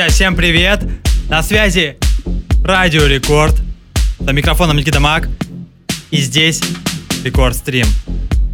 Друзья, 0.00 0.14
всем 0.14 0.34
привет! 0.34 0.82
На 1.28 1.42
связи 1.42 1.98
Радио 2.64 3.04
Рекорд. 3.04 3.54
За 4.18 4.32
микрофоном 4.32 4.78
Никита 4.78 4.98
Мак. 4.98 5.28
И 6.10 6.22
здесь 6.22 6.62
Рекорд 7.22 7.54
Стрим. 7.54 7.86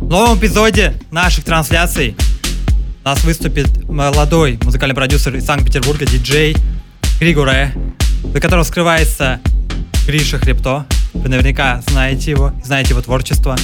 В 0.01 0.09
новом 0.09 0.41
эпизоде 0.41 0.95
наших 1.13 1.45
трансляций 1.45 2.17
у 3.05 3.09
нас 3.09 3.23
выступит 3.23 3.89
молодой 3.89 4.59
музыкальный 4.65 4.97
продюсер 4.97 5.37
из 5.37 5.47
Санкт-Петербурга, 5.47 6.05
диджей 6.05 6.57
Григоре, 7.21 7.73
за 8.25 8.41
которым 8.41 8.65
скрывается 8.65 9.39
Гриша 10.05 10.39
Хребто. 10.39 10.85
Вы 11.15 11.29
наверняка 11.29 11.81
знаете 11.87 12.33
его, 12.33 12.55
знаете 12.65 12.91
его 12.91 13.03
творчество. 13.03 13.57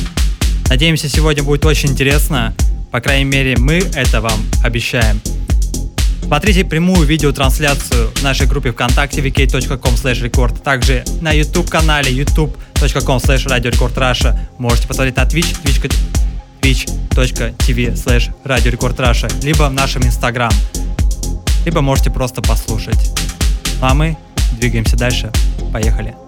Надеемся, 0.69 1.08
сегодня 1.08 1.42
будет 1.42 1.66
очень 1.66 1.88
интересно. 1.88 2.55
По 2.92 3.00
крайней 3.00 3.24
мере, 3.24 3.56
мы 3.58 3.78
это 3.96 4.20
вам 4.20 4.41
обещаем. 4.62 5.20
Смотрите 6.22 6.64
прямую 6.64 7.06
видеотрансляцию 7.06 8.10
в 8.14 8.22
нашей 8.22 8.46
группе 8.46 8.72
ВКонтакте 8.72 9.20
vk.com 9.20 9.94
record. 9.94 10.62
Также 10.62 11.04
на 11.20 11.34
YouTube 11.34 11.68
канале 11.68 12.10
youtube.com 12.10 13.18
slash 13.18 13.46
Radio 13.46 13.70
Record 13.70 13.94
Russia. 13.94 14.38
Можете 14.58 14.88
посмотреть 14.88 15.16
на 15.16 15.24
Twitch, 15.24 15.56
twitch, 15.62 16.88
twitch.tv 17.10 17.94
slash 17.94 18.32
Radio 18.44 18.72
Record 18.72 18.97
Russia, 18.97 19.44
либо 19.44 19.69
в 19.69 19.72
нашем 19.72 20.02
Instagram. 20.02 20.52
Либо 21.64 21.80
можете 21.80 22.10
просто 22.10 22.41
послушать. 22.42 23.10
Ну 23.80 23.86
а 23.86 23.94
мы 23.94 24.16
двигаемся 24.58 24.97
дальше. 24.97 25.30
Поехали. 25.72 26.22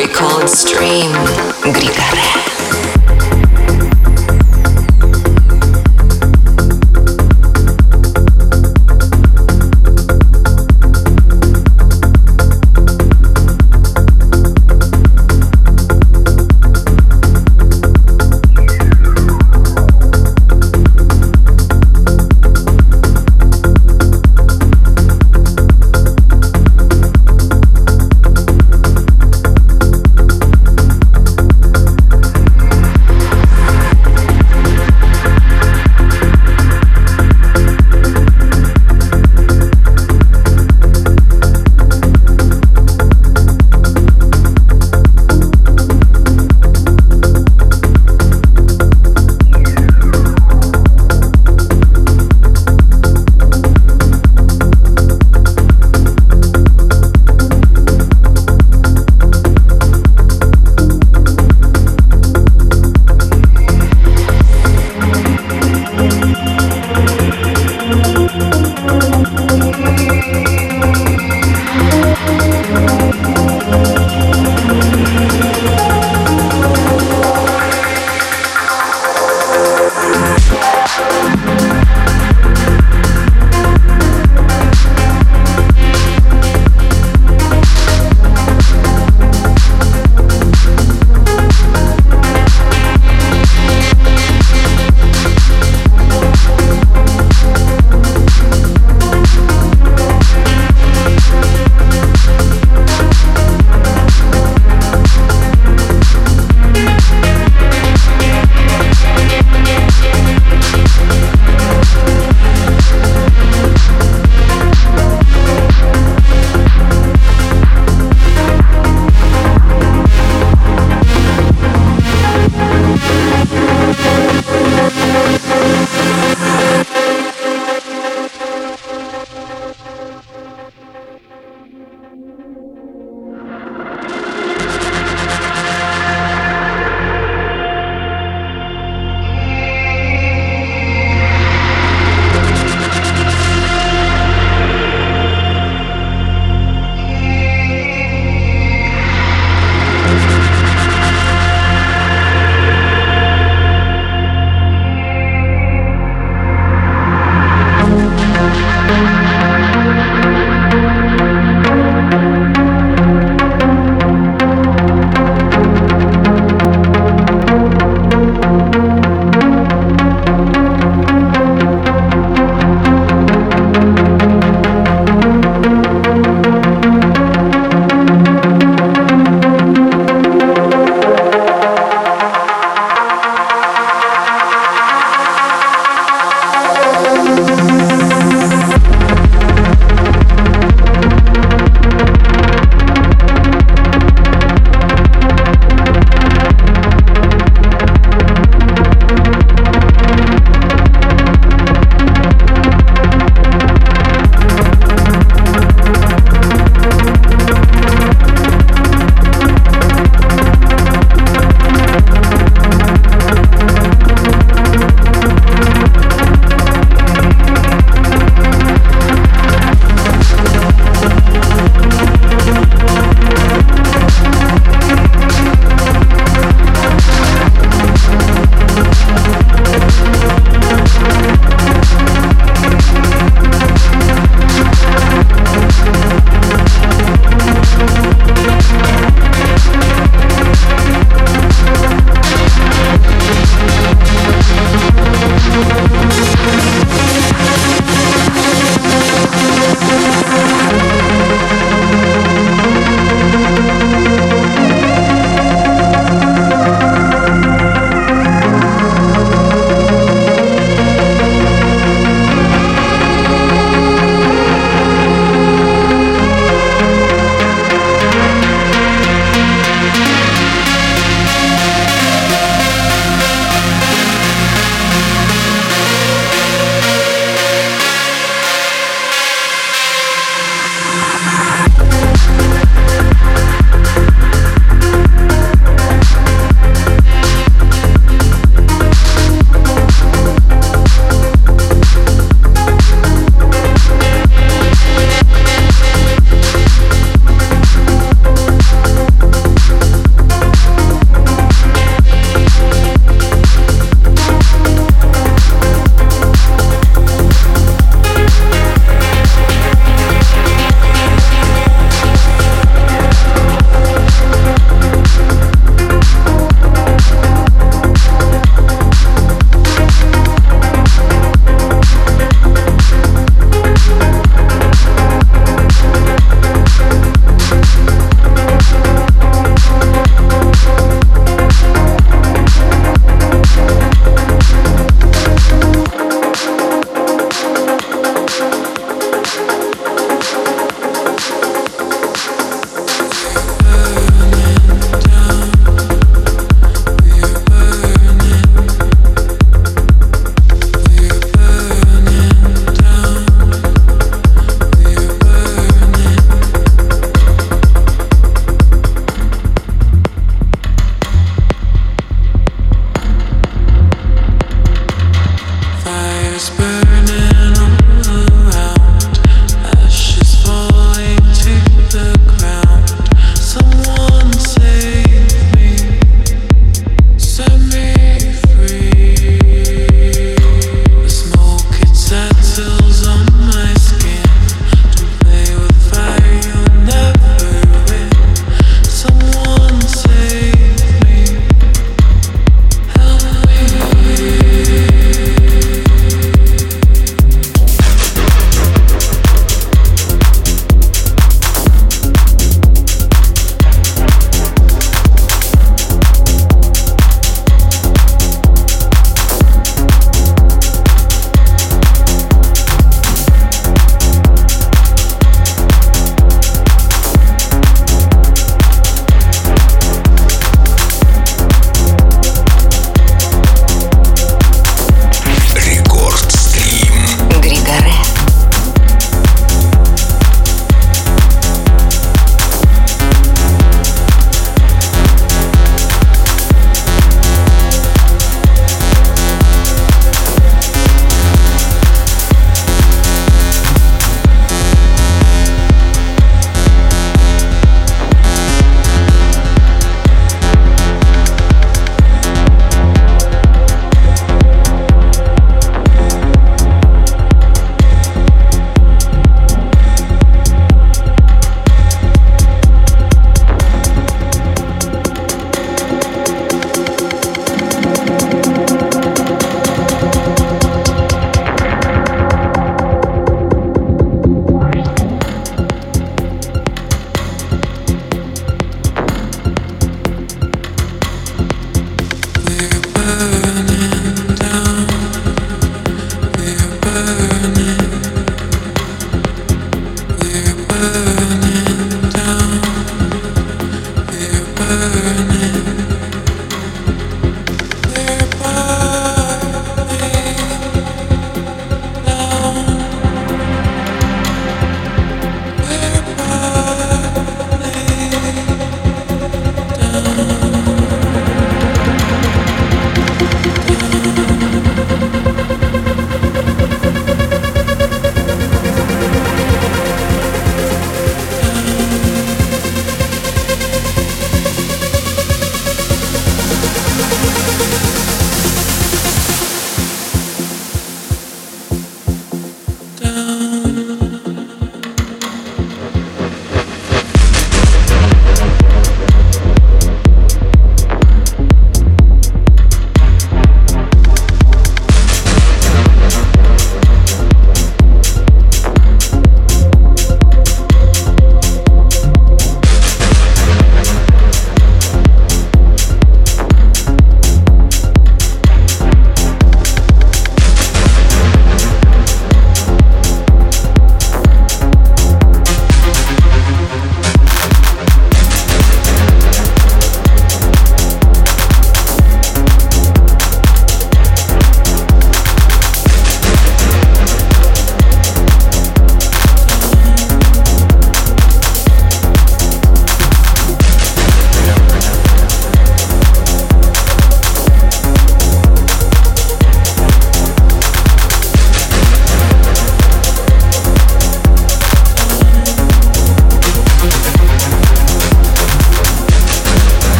record 0.00 0.48
stream. 0.48 1.12